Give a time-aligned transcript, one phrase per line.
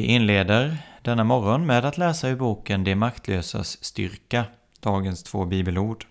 [0.00, 4.44] Vi inleder denna morgon med att läsa ur boken De maktlösas styrka,
[4.80, 6.06] dagens två bibelord.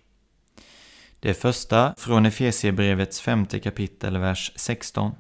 [1.20, 5.16] Det första från Efesierbrevets femte kapitel, vers 16.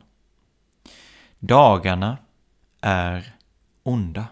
[1.39, 2.17] Dagarna
[2.81, 3.33] är
[3.83, 4.27] onda.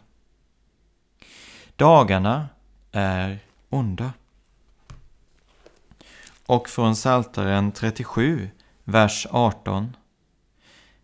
[1.75, 2.49] Dagarna
[2.91, 4.13] är onda.
[6.45, 8.49] Och från Saltaren 37,
[8.83, 9.95] vers 18.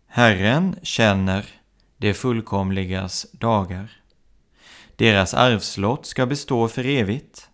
[0.06, 1.46] Herren känner
[2.04, 3.90] det fullkomligas dagar.
[4.96, 7.48] Deras arvslott ska bestå för evigt.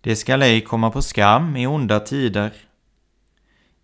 [0.00, 2.52] Det skall ej komma på skam i onda tider.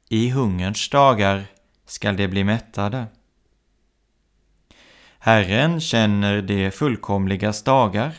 [0.08, 1.44] I hungerns dagar
[1.86, 3.06] skall de bli mättade.
[5.18, 8.14] Herren känner de fullkomligas dagar.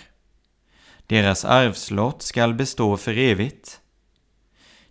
[1.08, 3.82] Deras arvslott skall bestå för evigt.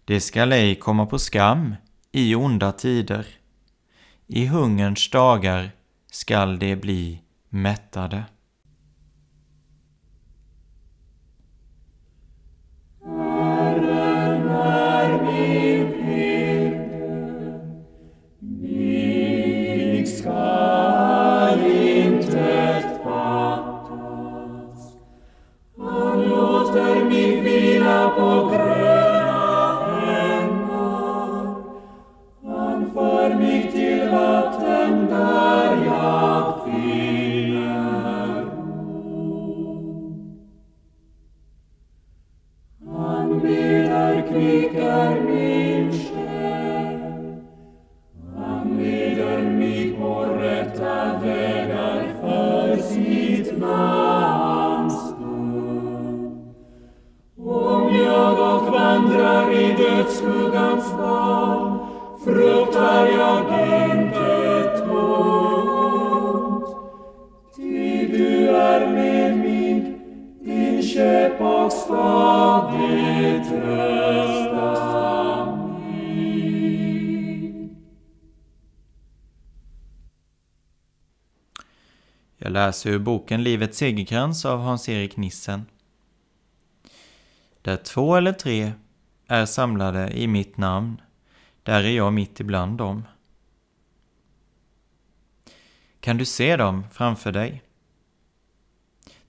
[0.04, 1.75] Det skall ej komma på skam
[2.12, 3.26] i onda tider.
[4.26, 5.70] I hungerns dagar
[6.14, 8.25] skall de bli mättade.
[82.75, 85.67] Läser ur boken Livets segerkrans av Hans-Erik Nissen.
[87.62, 88.73] Där två eller tre
[89.27, 91.01] är samlade i mitt namn,
[91.62, 93.05] där är jag mitt ibland dem.
[96.01, 97.62] Kan du se dem framför dig?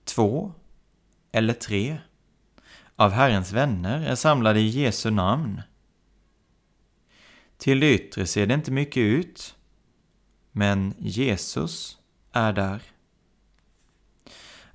[0.03, 0.53] Två
[1.31, 1.97] eller tre
[2.95, 5.61] av Herrens vänner är samlade i Jesu namn.
[7.57, 9.55] Till det yttre ser det inte mycket ut,
[10.51, 11.97] men Jesus
[12.31, 12.94] är där.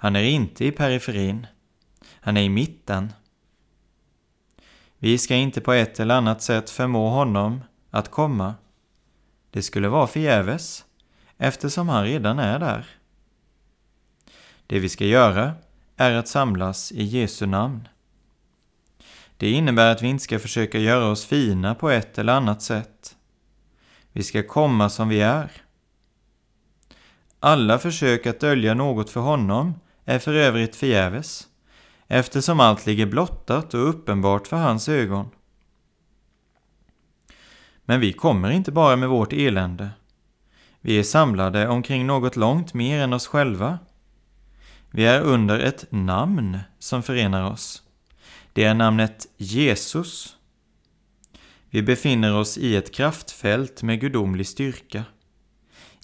[0.02, 1.46] Han är inte i periferin,
[2.20, 3.12] han är i mitten.
[4.98, 7.60] Vi ska inte på ett eller annat sätt förmå honom
[7.90, 8.54] att komma.
[9.50, 10.84] Det skulle vara förgäves,
[11.38, 12.86] eftersom han redan är där.
[14.66, 15.52] Det vi ska göra
[15.96, 17.88] är att samlas i Jesu namn.
[19.36, 23.16] Det innebär att vi inte ska försöka göra oss fina på ett eller annat sätt.
[24.12, 25.50] Vi ska komma som vi är.
[27.40, 29.74] Alla försök att dölja något för honom
[30.04, 31.48] är för övrigt förgäves
[32.08, 35.30] eftersom allt ligger blottat och uppenbart för hans ögon.
[37.84, 39.90] Men vi kommer inte bara med vårt elände.
[40.80, 43.78] Vi är samlade omkring något långt mer än oss själva.
[44.90, 47.82] Vi är under ett namn som förenar oss.
[48.52, 50.36] Det är namnet Jesus.
[51.70, 55.04] Vi befinner oss i ett kraftfält med gudomlig styrka.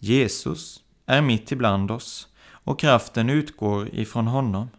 [0.00, 2.28] Jesus är mitt ibland oss
[2.66, 4.70] och kraften utgår ifrån honom.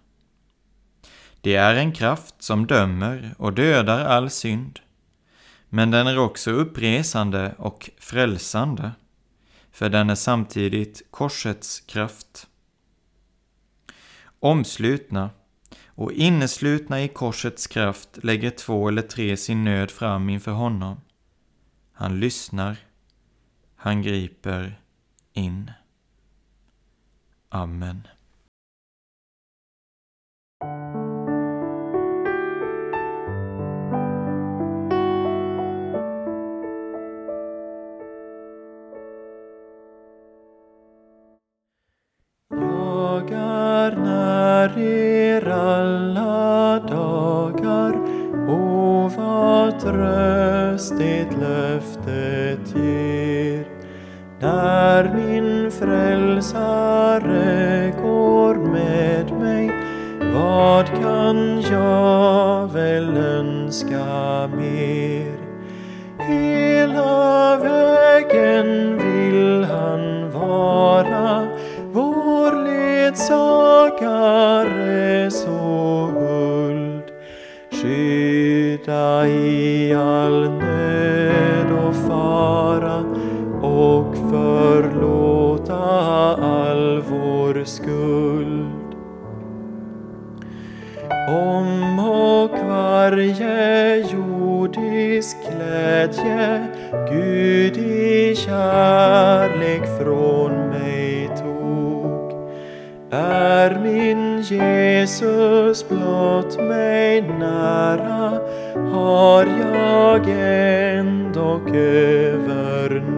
[1.42, 4.80] Det är en kraft som dömer och dödar all synd.
[5.70, 8.92] Men den är också uppresande och frälsande,
[9.72, 12.48] för den är samtidigt korsets kraft.
[14.40, 15.30] Omslutna
[15.86, 21.02] och inneslutna i korsets kraft lägger två eller tre sin nöd fram inför honom.
[21.94, 22.78] Han lyssnar,
[23.76, 24.82] han griper
[25.34, 25.72] in.
[27.58, 28.08] Amen.
[83.68, 85.76] Och förlåta
[86.36, 88.96] all vår skuld.
[91.30, 96.68] Om och varje jordisk glädje
[97.10, 102.32] Gud i kärlek från mig tog
[103.12, 108.40] är min Jesus blott mig nära
[108.94, 110.28] har jag
[110.98, 113.17] ändock övernog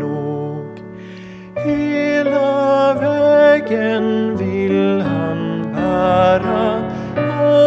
[3.69, 6.92] vägen vill han bära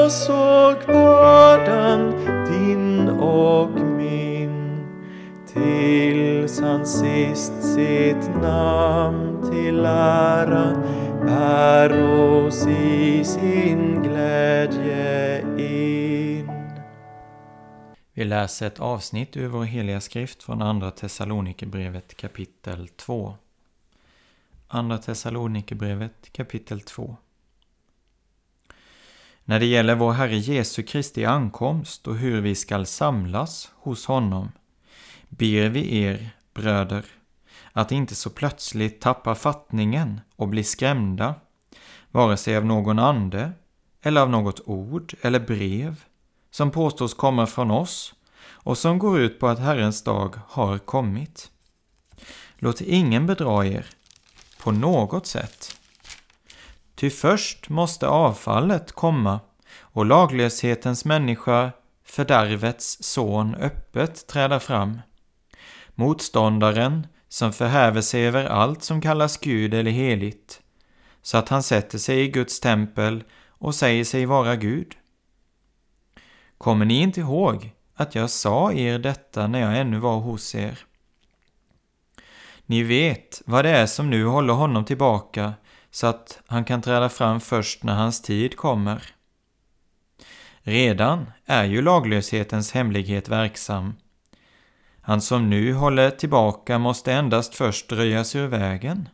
[0.04, 2.10] oss och bördan
[2.46, 4.86] din och min
[5.46, 10.82] tills han sist sitt namn till ära
[11.26, 16.50] bär oss i sin glädje in.
[18.14, 23.34] Vi läser ett avsnitt ur vår heliga skrift från Andra Thessalonikerbrevet kapitel 2.
[24.74, 27.16] Andra Thessalonikerbrevet kapitel 2.
[29.44, 34.52] När det gäller vår Herre Jesu Kristi ankomst och hur vi skall samlas hos honom
[35.28, 37.04] ber vi er, bröder,
[37.72, 41.34] att inte så plötsligt tappa fattningen och bli skrämda,
[42.10, 43.52] vare sig av någon ande
[44.02, 46.04] eller av något ord eller brev
[46.50, 51.50] som påstås komma från oss och som går ut på att Herrens dag har kommit.
[52.56, 53.86] Låt ingen bedra er
[54.62, 55.76] på något sätt.
[56.94, 59.40] Ty först måste avfallet komma
[59.80, 61.72] och laglöshetens människa,
[62.04, 65.00] fördärvets son, öppet träda fram.
[65.94, 70.60] Motståndaren som förhäver sig över allt som kallas Gud eller heligt,
[71.22, 74.94] så att han sätter sig i Guds tempel och säger sig vara Gud.
[76.58, 80.78] Kommer ni inte ihåg att jag sa er detta när jag ännu var hos er?
[82.72, 85.52] Ni vet vad det är som nu håller honom tillbaka
[85.90, 89.02] så att han kan träda fram först när hans tid kommer.
[90.62, 93.94] Redan är ju laglöshetens hemlighet verksam.
[95.00, 99.08] Han som nu håller tillbaka måste endast först röjas ur vägen.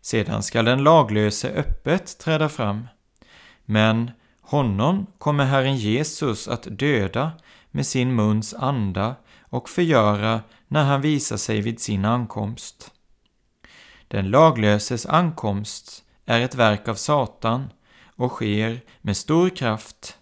[0.00, 2.88] Sedan skall den laglöse öppet träda fram.
[3.64, 7.32] Men honom kommer Herren Jesus att döda
[7.70, 10.40] med sin muns anda och förgöra
[10.72, 12.90] när han visar sig vid sin ankomst.
[14.08, 17.72] Den laglöses ankomst är ett verk av Satan
[18.16, 20.18] och sker med stor kraft,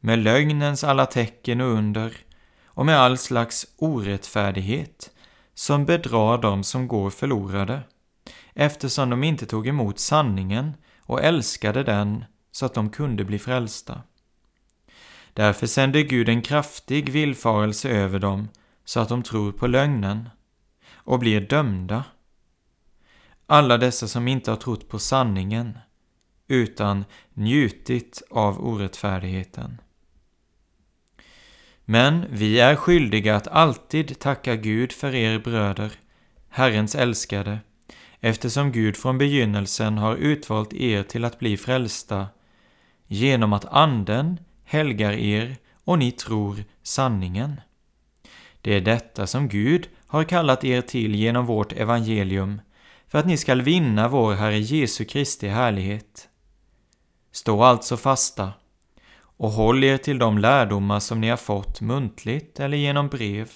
[0.00, 2.16] med lögnens alla tecken och under
[2.64, 5.10] och med all slags orättfärdighet
[5.54, 7.82] som bedrar dem som går förlorade,
[8.54, 14.02] eftersom de inte tog emot sanningen och älskade den så att de kunde bli frälsta.
[15.32, 18.48] Därför sände Gud en kraftig villfarelse över dem
[18.86, 20.28] så att de tror på lögnen
[20.94, 22.04] och blir dömda.
[23.46, 25.78] Alla dessa som inte har trott på sanningen
[26.48, 29.80] utan njutit av orättfärdigheten.
[31.84, 35.92] Men vi är skyldiga att alltid tacka Gud för er bröder,
[36.48, 37.58] Herrens älskade,
[38.20, 42.26] eftersom Gud från begynnelsen har utvalt er till att bli frälsta
[43.06, 47.60] genom att Anden helgar er och ni tror sanningen.
[48.66, 52.60] Det är detta som Gud har kallat er till genom vårt evangelium,
[53.08, 56.28] för att ni skall vinna vår Herre Jesu Kristi härlighet.
[57.32, 58.52] Stå alltså fasta
[59.18, 63.50] och håll er till de lärdomar som ni har fått muntligt eller genom brev.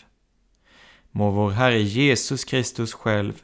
[1.11, 3.43] Må vår Herre Jesus Kristus själv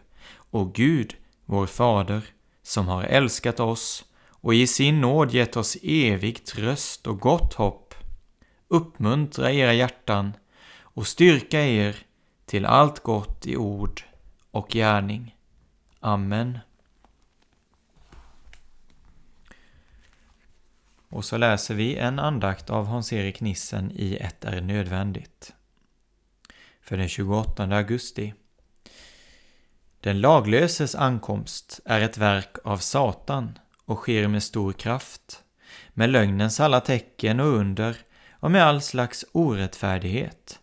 [0.51, 2.23] och Gud, vår Fader,
[2.63, 7.95] som har älskat oss och i sin nåd gett oss evig tröst och gott hopp,
[8.69, 10.33] uppmuntra era hjärtan
[10.97, 11.97] och styrka er
[12.47, 14.03] till allt gott i ord
[14.51, 15.37] och gärning.
[16.01, 16.59] Amen.
[21.09, 25.55] Och så läser vi en andakt av Hans-Erik Nissen i Ett är nödvändigt.
[26.81, 28.35] För den 28 augusti.
[30.01, 35.43] Den laglöses ankomst är ett verk av Satan och sker med stor kraft,
[35.89, 37.97] med lögnens alla tecken och under
[38.31, 40.61] och med all slags orättfärdighet,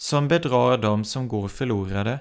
[0.00, 2.18] som bedrar dem som går förlorade,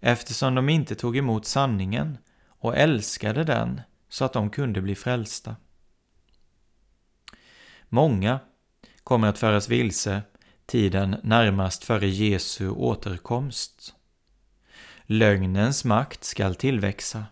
[0.00, 5.56] eftersom de inte tog emot sanningen och älskade den så att de kunde bli frälsta.
[7.88, 8.40] Många
[9.04, 10.22] kommer att föras vilse
[10.66, 13.94] tiden närmast före Jesu återkomst.
[15.02, 17.24] Lögnens makt skall tillväxa.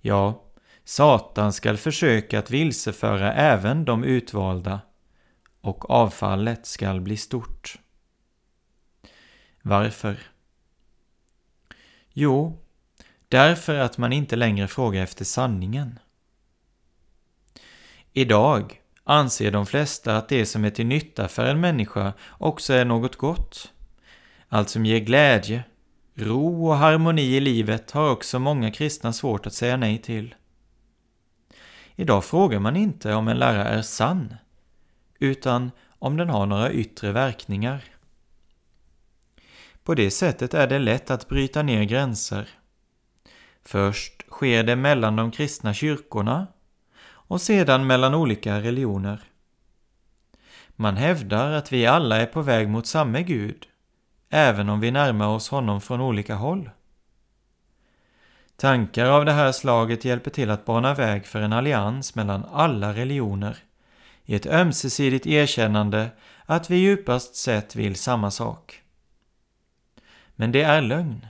[0.00, 0.44] Ja,
[0.84, 4.80] Satan skall försöka att vilseföra även de utvalda
[5.60, 7.78] och avfallet skall bli stort.
[9.62, 10.18] Varför?
[12.12, 12.58] Jo,
[13.28, 15.98] därför att man inte längre frågar efter sanningen.
[18.12, 22.84] Idag anser de flesta att det som är till nytta för en människa också är
[22.84, 23.72] något gott.
[24.48, 25.64] Allt som ger glädje,
[26.14, 30.34] ro och harmoni i livet har också många kristna svårt att säga nej till.
[31.96, 34.34] Idag frågar man inte om en lära är sann,
[35.18, 37.84] utan om den har några yttre verkningar.
[39.84, 42.48] På det sättet är det lätt att bryta ner gränser.
[43.64, 46.46] Först sker det mellan de kristna kyrkorna
[47.02, 49.20] och sedan mellan olika religioner.
[50.76, 53.66] Man hävdar att vi alla är på väg mot samme Gud,
[54.30, 56.70] även om vi närmar oss honom från olika håll.
[58.56, 62.92] Tankar av det här slaget hjälper till att bana väg för en allians mellan alla
[62.92, 63.56] religioner
[64.24, 66.10] i ett ömsesidigt erkännande
[66.46, 68.82] att vi djupast sett vill samma sak.
[70.40, 71.26] Men det är lögn.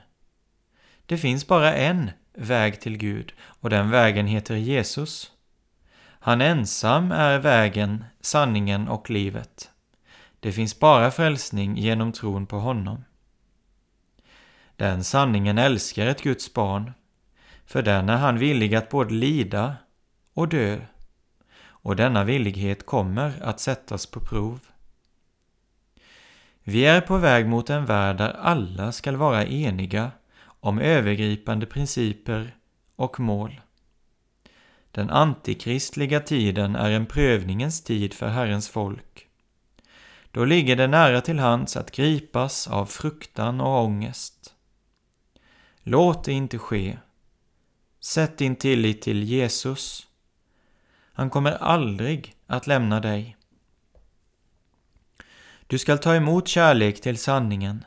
[1.07, 5.33] Det finns bara en väg till Gud och den vägen heter Jesus.
[6.03, 9.71] Han ensam är vägen, sanningen och livet.
[10.41, 13.05] Det finns bara frälsning genom tron på honom.
[14.77, 16.93] Den sanningen älskar ett Guds barn,
[17.67, 19.77] för den är han villig att både lida
[20.35, 20.81] och dö,
[21.63, 24.61] och denna villighet kommer att sättas på prov.
[26.65, 30.11] Vi är på väg mot en värld där alla skall vara eniga
[30.43, 32.57] om övergripande principer
[32.97, 33.61] och mål.
[34.91, 39.27] Den antikristliga tiden är en prövningens tid för Herrens folk.
[40.31, 44.55] Då ligger det nära till hands att gripas av fruktan och ångest.
[45.83, 46.99] Låt det inte ske.
[48.01, 50.07] Sätt din tillit till Jesus.
[51.13, 53.37] Han kommer aldrig att lämna dig.
[55.71, 57.85] Du skall ta emot kärlek till sanningen.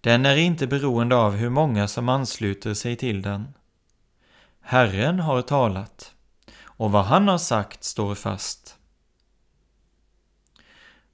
[0.00, 3.54] Den är inte beroende av hur många som ansluter sig till den.
[4.60, 6.14] Herren har talat,
[6.62, 8.78] och vad han har sagt står fast.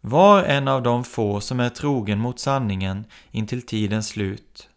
[0.01, 4.69] Var en av de få som är trogen mot sanningen intill tidens slut,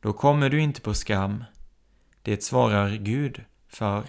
[0.00, 1.44] då kommer du inte på skam.
[2.22, 4.04] Det svarar Gud för.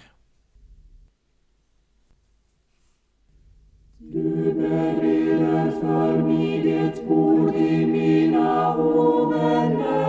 [3.98, 5.19] Du
[6.90, 9.99] mig ett bord i mina ovänners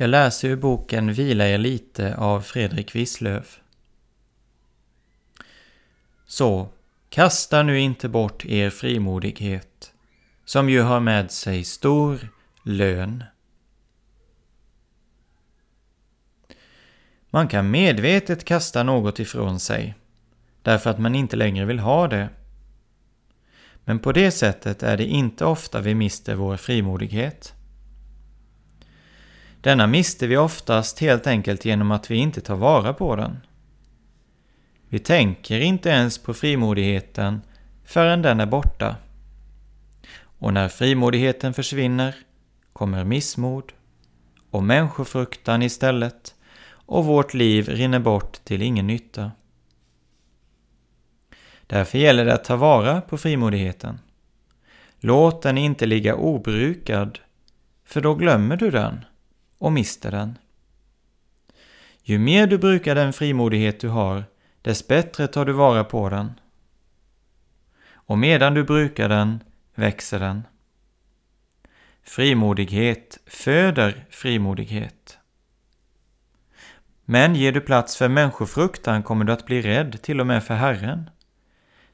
[0.00, 3.60] Jag läser ur boken Vila er lite av Fredrik Wisslöf.
[6.26, 6.68] Så,
[7.08, 9.92] kasta nu inte bort er frimodighet,
[10.44, 12.28] som ju har med sig stor
[12.62, 13.24] lön.
[17.30, 19.94] Man kan medvetet kasta något ifrån sig,
[20.62, 22.28] därför att man inte längre vill ha det.
[23.84, 27.54] Men på det sättet är det inte ofta vi mister vår frimodighet.
[29.60, 33.36] Denna mister vi oftast helt enkelt genom att vi inte tar vara på den.
[34.88, 37.42] Vi tänker inte ens på frimodigheten
[37.84, 38.96] förrän den är borta.
[40.22, 42.14] Och när frimodigheten försvinner
[42.72, 43.72] kommer missmod
[44.50, 46.34] och människofruktan istället
[46.70, 49.32] och vårt liv rinner bort till ingen nytta.
[51.66, 53.98] Därför gäller det att ta vara på frimodigheten.
[55.00, 57.18] Låt den inte ligga obrukad,
[57.84, 59.04] för då glömmer du den
[59.60, 60.38] och mister den.
[62.02, 64.24] Ju mer du brukar den frimodighet du har,
[64.62, 66.32] dess bättre tar du vara på den.
[67.92, 70.42] Och medan du brukar den växer den.
[72.02, 75.18] Frimodighet föder frimodighet.
[77.04, 80.54] Men ger du plats för människofruktan kommer du att bli rädd till och med för
[80.54, 81.10] Herren.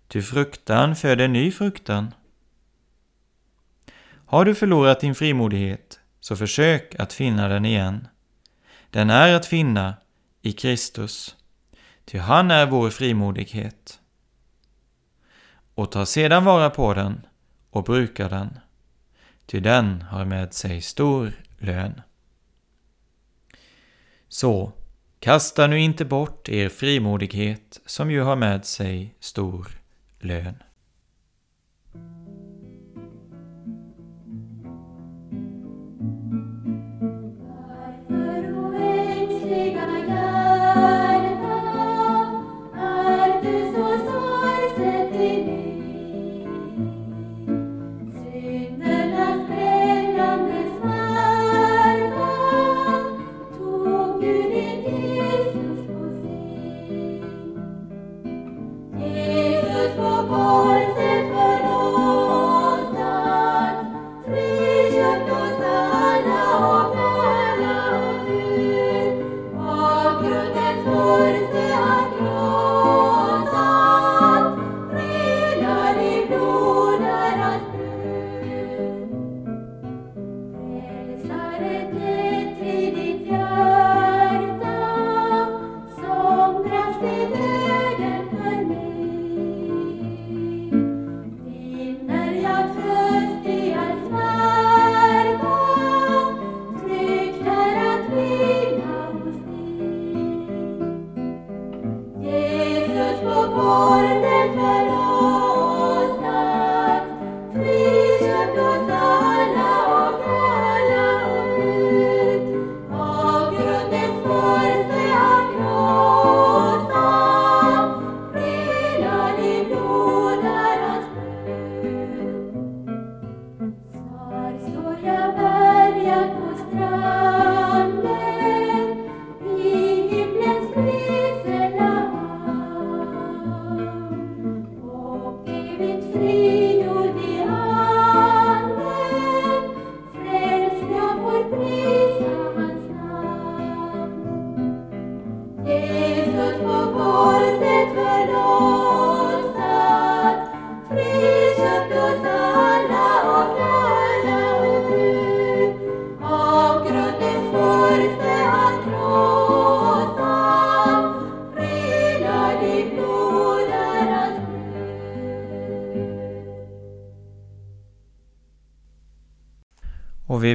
[0.08, 2.14] Ty fruktan föder ny fruktan.
[4.26, 8.08] Har du förlorat din frimodighet, så försök att finna den igen.
[8.90, 9.94] Den är att finna
[10.42, 11.36] i Kristus,
[12.04, 14.00] ty han är vår frimodighet.
[15.74, 17.26] Och ta sedan vara på den
[17.70, 18.58] och bruka den,
[19.46, 22.00] ty den har med sig stor lön.
[24.28, 24.72] Så,
[25.20, 29.68] kasta nu inte bort er frimodighet som ju har med sig stor
[30.20, 30.62] lön.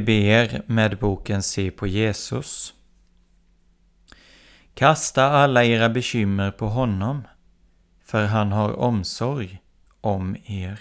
[0.02, 2.74] Ber med boken Se på Jesus.
[4.74, 7.28] Kasta alla era bekymmer på honom,
[8.06, 9.62] för han har omsorg
[10.02, 10.80] om er.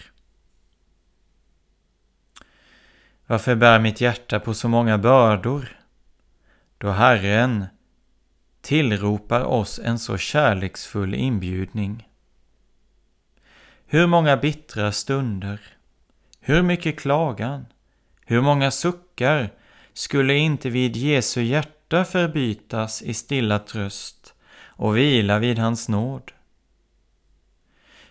[3.27, 5.81] Varför bär mitt hjärta på så många bördor?
[6.79, 7.67] Då Herren
[8.61, 12.09] tillropar oss en så kärleksfull inbjudning.
[13.87, 15.61] Hur många bittra stunder,
[16.41, 17.67] hur mycket klagan,
[18.31, 19.51] hur många suckar
[19.93, 24.35] skulle inte vid Jesu hjärta förbytas i stilla tröst
[24.66, 26.33] och vila vid hans nåd?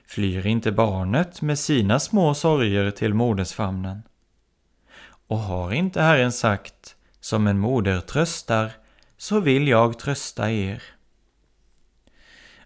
[0.08, 4.04] Flyr inte barnet med sina små sorger till modersfamnen?
[5.28, 8.72] Och har inte Herren sagt Som en moder tröstar,
[9.18, 10.84] så vill jag trösta er.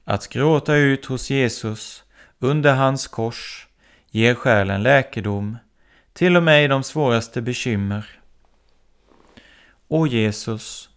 [0.04, 2.04] Att gråta ut hos Jesus
[2.40, 3.68] under hans kors
[4.12, 5.58] ger själen läkedom,
[6.14, 8.06] till och med i de svåraste bekymmer.
[9.88, 10.90] O Jesus,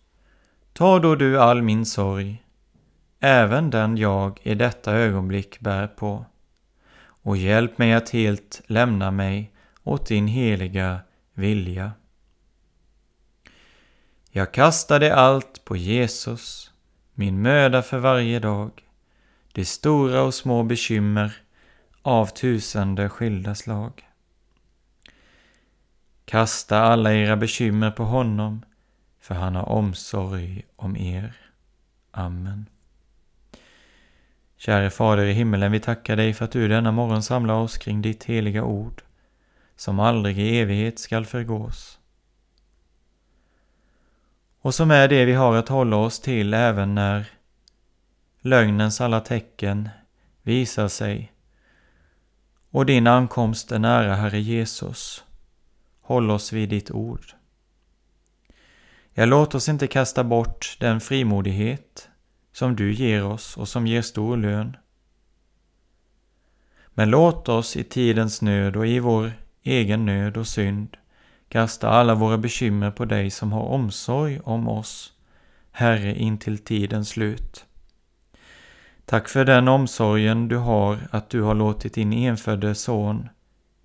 [0.72, 2.42] ta då du all min sorg,
[3.20, 6.24] även den jag i detta ögonblick bär på,
[6.98, 9.52] och hjälp mig att helt lämna mig
[9.82, 11.00] åt din heliga
[11.34, 11.92] vilja.
[14.30, 16.72] Jag kastade allt på Jesus,
[17.14, 18.70] min möda för varje dag,
[19.52, 21.36] de stora och små bekymmer
[22.02, 24.06] av tusende skilda slag.
[26.26, 28.64] Kasta alla era bekymmer på honom,
[29.20, 31.36] för han har omsorg om er.
[32.10, 32.66] Amen.
[34.56, 38.02] Käre Fader i himmelen, vi tackar dig för att du denna morgon samlar oss kring
[38.02, 39.02] ditt heliga ord,
[39.76, 41.98] som aldrig i evighet skall förgås.
[44.60, 47.26] Och som är det vi har att hålla oss till även när
[48.40, 49.88] lögnens alla tecken
[50.42, 51.32] visar sig
[52.70, 55.25] och din ankomst är nära, Herre Jesus.
[56.06, 57.34] Håll oss vid ditt ord.
[59.14, 62.08] Ja, låt oss inte kasta bort den frimodighet
[62.52, 64.76] som du ger oss och som ger stor lön.
[66.88, 70.96] Men låt oss i tidens nöd och i vår egen nöd och synd
[71.48, 75.12] kasta alla våra bekymmer på dig som har omsorg om oss,
[75.70, 77.64] Herre, intill tidens slut.
[79.04, 83.28] Tack för den omsorgen du har att du har låtit din enfödde son,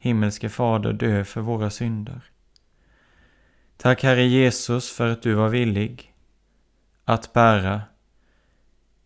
[0.01, 2.21] himmelske Fader, dö för våra synder.
[3.77, 6.13] Tack Herre Jesus för att du var villig
[7.05, 7.81] att bära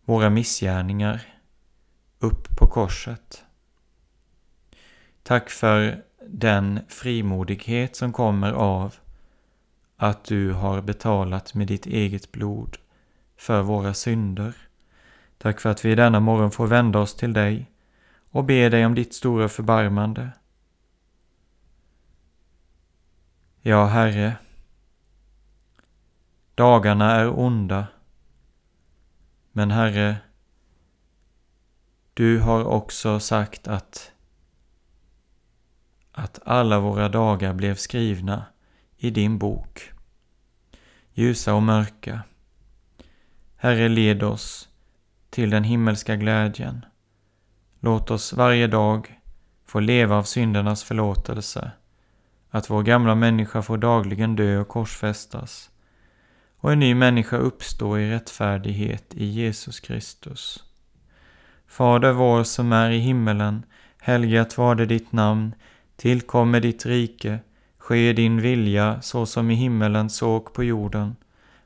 [0.04, 1.20] våra missgärningar
[2.18, 3.44] upp på korset.
[5.22, 8.94] Tack för den frimodighet som kommer av
[9.96, 12.76] att du har betalat med ditt eget blod
[13.36, 14.54] för våra synder.
[15.38, 17.70] Tack för att vi denna morgon får vända oss till dig
[18.30, 20.30] och be dig om ditt stora förbarmande.
[23.68, 24.36] Ja, Herre,
[26.54, 27.86] dagarna är onda,
[29.52, 30.16] men Herre,
[32.14, 34.12] du har också sagt att
[36.12, 38.44] att alla våra dagar blev skrivna
[38.96, 39.92] i din bok,
[41.12, 42.20] ljusa och mörka.
[43.56, 44.68] Herre, led oss
[45.30, 46.84] till den himmelska glädjen.
[47.80, 49.20] Låt oss varje dag
[49.64, 51.72] få leva av syndernas förlåtelse,
[52.50, 55.70] att vår gamla människa får dagligen dö och korsfästas
[56.66, 60.64] och en ny människa uppstå i rättfärdighet i Jesus Kristus.
[61.66, 63.62] Fader vår som är i himmelen,
[64.00, 65.54] helgat var det ditt namn,
[65.96, 67.38] tillkommer ditt rike,
[67.78, 71.16] ske din vilja så som i himmelen såg på jorden.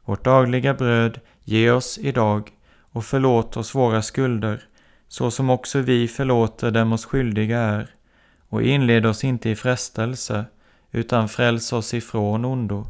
[0.05, 2.51] Vårt dagliga bröd ge oss idag
[2.93, 4.63] och förlåt oss våra skulder,
[5.09, 7.91] så som också vi förlåter dem oss skyldiga är.
[8.49, 10.45] Och inled oss inte i frestelse,
[10.91, 12.87] utan fräls oss ifrån ondo.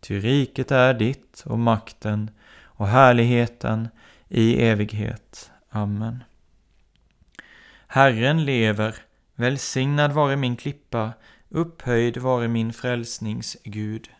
[0.00, 2.30] Ty riket är ditt och makten
[2.62, 3.88] och härligheten
[4.28, 5.50] i evighet.
[5.70, 6.24] Amen.
[7.86, 8.94] Herren lever,
[9.34, 11.12] välsignad vare min klippa,
[11.48, 13.72] upphöjd vare min frälsningsgud.
[13.72, 14.15] Gud.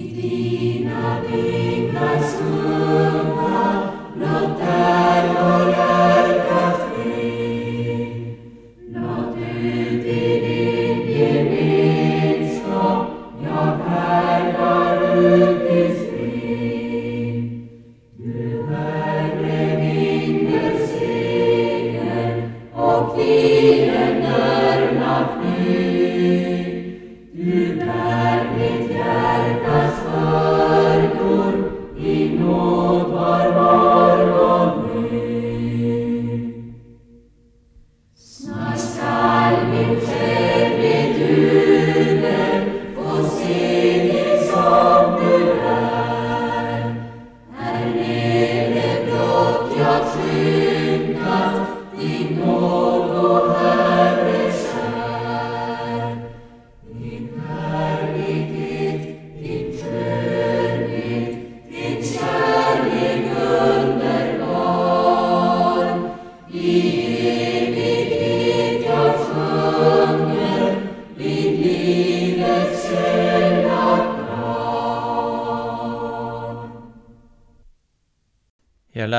[0.00, 2.69] Divina vita sua.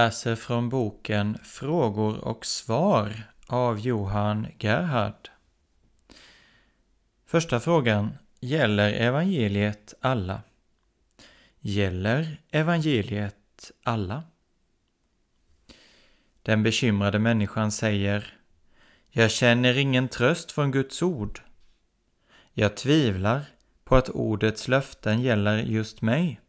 [0.02, 5.30] Läser från boken Frågor och svar av Johan Gerhard.
[7.26, 8.18] Första frågan.
[8.40, 10.42] Gäller evangeliet alla?
[11.60, 14.24] Gäller evangeliet alla?
[16.44, 18.38] Den bekymrade människan säger
[19.10, 21.42] Jag känner ingen tröst från Guds ord.
[22.54, 23.42] Jag tvivlar
[23.84, 26.40] på att ordets löften gäller just mig.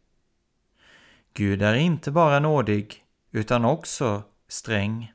[1.33, 3.02] Gud är inte bara nådig
[3.33, 5.13] utan också sträng.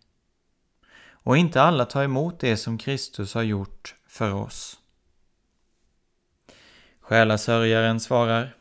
[1.11, 4.79] Och inte alla tar emot det som Kristus har gjort för oss.
[7.01, 8.55] Själasörjaren svarar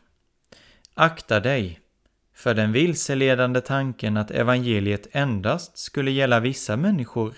[0.94, 1.80] Akta dig
[2.34, 7.34] för den vilseledande tanken att evangeliet endast skulle gälla vissa människor.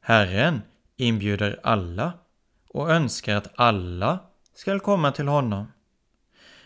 [0.00, 0.62] Herren
[0.96, 2.12] inbjuder alla
[2.68, 4.18] och önskar att alla
[4.54, 5.72] skall komma till honom.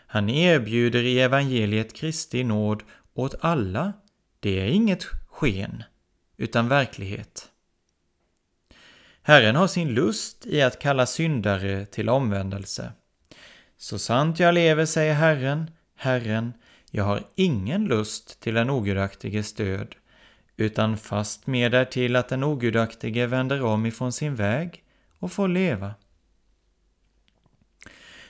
[0.06, 2.82] Han erbjuder i evangeliet Kristi nåd
[3.14, 3.92] åt alla.
[4.40, 5.82] Det är inget sken,
[6.36, 7.50] utan verklighet.
[9.22, 12.92] Herren har sin lust i att kalla syndare till omvändelse.
[13.76, 16.52] Så sant jag lever, säger Herren, Herren,
[16.90, 19.94] jag har ingen lust till den ogudaktiges död,
[20.56, 24.84] utan fast med därtill att den ogudaktige vänder om ifrån sin väg
[25.18, 25.94] och får leva.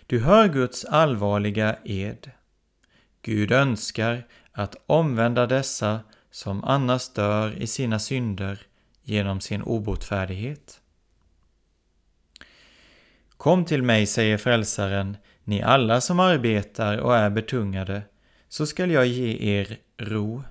[0.06, 2.30] Du hör Guds allvarliga ed.
[3.22, 4.26] Gud önskar
[4.58, 8.66] att omvända dessa som annars dör i sina synder
[9.02, 10.80] genom sin obotfärdighet.
[13.36, 18.02] Kom till mig, säger Frälsaren, ni alla som arbetar och är betungade,
[18.48, 20.42] så skall jag ge er ro.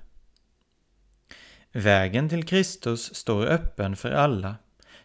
[1.72, 4.56] Vägen till Kristus står öppen för alla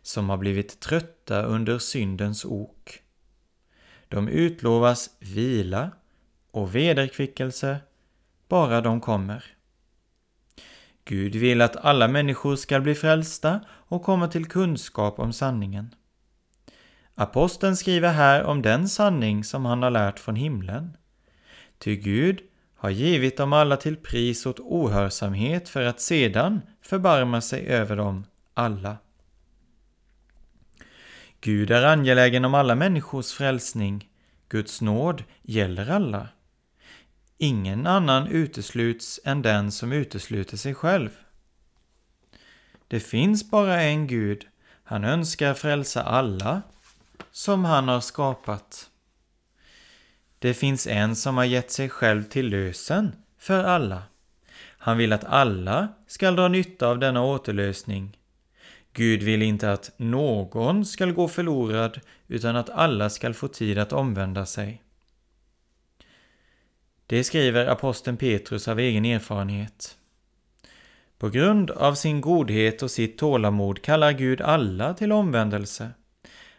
[0.01, 3.01] som har blivit trötta under syndens ok.
[4.07, 5.91] De utlovas vila
[6.51, 7.79] och vederkvickelse,
[8.53, 9.45] bara de kommer.
[11.05, 15.95] Gud vill att alla människor skall bli frälsta och komma till kunskap om sanningen.
[17.15, 20.97] Aposteln skriver här om den sanning som han har lärt från himlen.
[21.77, 22.39] Ty Gud
[22.75, 28.25] har givit dem alla till pris åt ohörsamhet för att sedan förbarma sig över dem
[28.53, 28.97] alla.
[31.41, 34.09] Gud är angelägen om alla människors frälsning.
[34.49, 36.27] Guds nåd gäller alla.
[37.43, 41.09] Ingen annan utesluts än den som utesluter sig själv.
[42.87, 44.47] Det finns bara en Gud.
[44.83, 46.61] Han önskar frälsa alla
[47.31, 48.89] som han har skapat.
[50.39, 54.03] Det finns en som har gett sig själv till lösen för alla.
[54.77, 58.17] Han vill att alla skall dra nytta av denna återlösning.
[58.93, 63.93] Gud vill inte att någon skall gå förlorad utan att alla skall få tid att
[63.93, 64.82] omvända sig.
[67.07, 69.97] Det skriver aposteln Petrus av egen erfarenhet.
[71.17, 75.91] På grund av sin godhet och sitt tålamod kallar Gud alla till omvändelse.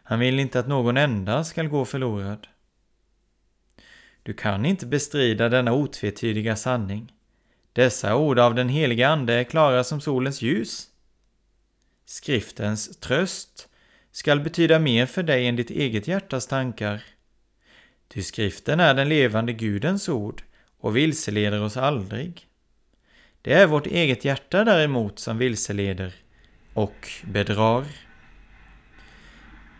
[0.03, 2.47] Han vill inte att någon enda skall gå förlorad.
[4.23, 7.13] Du kan inte bestrida denna otvetydiga sanning.
[7.73, 10.89] Dessa ord av den heliga Ande är klara som solens ljus.
[12.07, 13.69] Skriftens tröst
[14.13, 17.03] skall betyda mer för dig än ditt eget hjärtas tankar.
[18.15, 20.43] Ty skriften är den levande Gudens ord
[20.81, 22.47] och vilseleder oss aldrig.
[23.43, 26.15] Det är vårt eget hjärta däremot som vilseleder
[26.75, 27.85] och bedrar.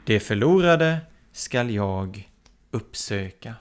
[0.05, 0.99] Det förlorade
[1.33, 2.29] skall jag
[2.71, 3.55] uppsöka.